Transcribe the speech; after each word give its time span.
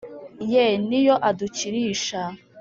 Ye 0.51 0.65
ni 0.87 0.99
yo 1.07 1.15
adukirisha 1.29 2.21